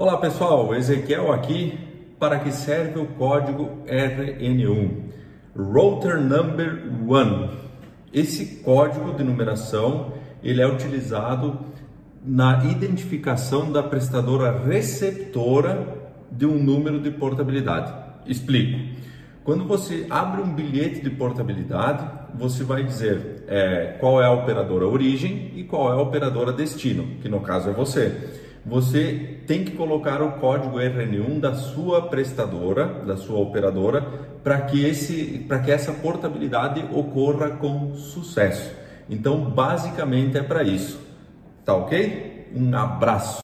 [0.00, 1.76] Olá pessoal, Ezequiel aqui.
[2.20, 4.90] Para que serve o código RN1?
[5.56, 7.48] Router Number 1.
[8.14, 11.58] Esse código de numeração ele é utilizado
[12.24, 17.92] na identificação da prestadora receptora de um número de portabilidade.
[18.24, 18.78] Explico.
[19.42, 22.08] Quando você abre um bilhete de portabilidade,
[22.38, 27.16] você vai dizer é, qual é a operadora origem e qual é a operadora destino,
[27.20, 28.46] que no caso é você.
[28.68, 34.02] Você tem que colocar o código RN1 da sua prestadora, da sua operadora,
[34.44, 38.70] para que, esse, que essa portabilidade ocorra com sucesso.
[39.08, 41.00] Então, basicamente é para isso.
[41.64, 42.50] Tá ok?
[42.54, 43.36] Um abraço.